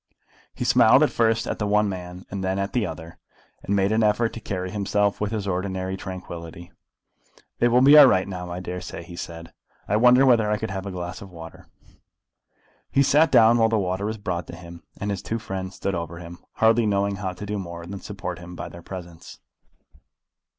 He 0.55 0.65
smiled 0.65 1.07
first 1.11 1.45
at 1.45 1.59
the 1.59 1.67
one 1.67 1.87
man 1.87 2.25
and 2.31 2.43
then 2.43 2.57
at 2.57 2.73
the 2.73 2.87
other, 2.87 3.19
and 3.61 3.75
made 3.75 3.91
an 3.91 4.01
effort 4.01 4.29
to 4.33 4.39
carry 4.39 4.71
himself 4.71 5.21
with 5.21 5.31
his 5.31 5.47
ordinary 5.47 5.95
tranquillity. 5.95 6.71
"It 7.59 7.67
will 7.67 7.83
be 7.83 7.95
all 7.99 8.07
right 8.07 8.27
now, 8.27 8.49
I 8.51 8.61
dare 8.61 8.81
say," 8.81 9.03
he 9.03 9.15
said. 9.15 9.53
"I 9.87 9.97
wonder 9.97 10.25
whether 10.25 10.49
I 10.49 10.57
could 10.57 10.71
have 10.71 10.87
a 10.87 10.91
glass 10.91 11.21
of 11.21 11.29
water." 11.29 11.67
He 12.89 13.03
sat 13.03 13.31
down 13.31 13.59
while 13.59 13.69
the 13.69 13.77
water 13.77 14.07
was 14.07 14.17
brought 14.17 14.47
to 14.47 14.55
him, 14.55 14.81
and 14.99 15.11
his 15.11 15.21
two 15.21 15.37
friends 15.37 15.75
stood 15.75 15.93
over 15.93 16.17
him, 16.17 16.39
hardly 16.53 16.87
knowing 16.87 17.17
how 17.17 17.33
to 17.33 17.45
do 17.45 17.59
more 17.59 17.85
than 17.85 18.01
support 18.01 18.39
him 18.39 18.55
by 18.55 18.69
their 18.69 18.81
presence. 18.81 19.37